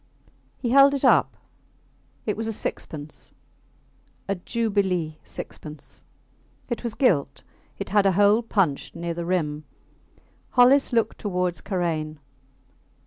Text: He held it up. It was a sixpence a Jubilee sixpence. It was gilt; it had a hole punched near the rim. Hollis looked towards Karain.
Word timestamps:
He 0.57 0.71
held 0.71 0.95
it 0.95 1.05
up. 1.05 1.37
It 2.25 2.35
was 2.35 2.47
a 2.47 2.53
sixpence 2.53 3.33
a 4.27 4.33
Jubilee 4.33 5.19
sixpence. 5.23 6.01
It 6.71 6.81
was 6.83 6.95
gilt; 6.95 7.43
it 7.77 7.89
had 7.89 8.07
a 8.07 8.13
hole 8.13 8.41
punched 8.41 8.95
near 8.95 9.13
the 9.13 9.25
rim. 9.25 9.63
Hollis 10.57 10.91
looked 10.91 11.19
towards 11.19 11.61
Karain. 11.61 12.17